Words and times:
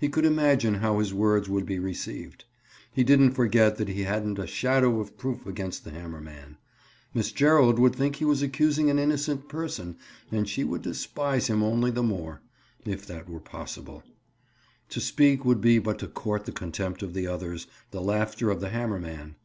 He 0.00 0.08
could 0.08 0.24
imagine 0.26 0.74
how 0.74 0.98
his 0.98 1.14
words 1.14 1.48
would 1.48 1.64
be 1.64 1.78
received. 1.78 2.44
He 2.90 3.04
didn't 3.04 3.34
forget 3.34 3.76
that 3.76 3.86
he 3.86 4.02
hadn't 4.02 4.36
a 4.40 4.44
shadow 4.48 4.98
of 4.98 5.16
proof 5.16 5.46
against 5.46 5.84
the 5.84 5.92
hammer 5.92 6.20
man. 6.20 6.56
Miss 7.14 7.30
Gerald 7.30 7.78
would 7.78 7.94
think 7.94 8.16
he 8.16 8.24
was 8.24 8.42
accusing 8.42 8.90
an 8.90 8.98
innocent 8.98 9.48
person 9.48 9.96
and 10.32 10.48
she 10.48 10.64
would 10.64 10.82
despise 10.82 11.46
him 11.46 11.60
(Bob) 11.60 11.72
only 11.72 11.92
the 11.92 12.02
more—if 12.02 13.06
that 13.06 13.28
were 13.30 13.38
possible. 13.38 14.02
To 14.88 15.00
speak 15.00 15.44
would 15.44 15.60
be 15.60 15.78
but 15.78 16.00
to 16.00 16.08
court 16.08 16.46
the 16.46 16.50
contempt 16.50 17.00
of 17.04 17.14
the 17.14 17.28
others, 17.28 17.68
the 17.92 18.02
laughter 18.02 18.50
of 18.50 18.60
the 18.60 18.70
hammer 18.70 18.98
man. 18.98 19.36